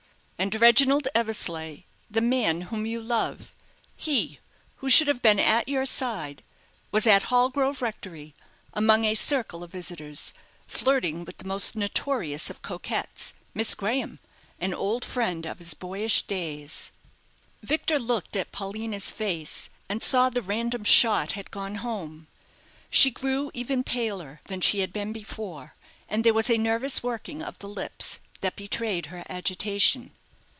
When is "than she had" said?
24.45-24.91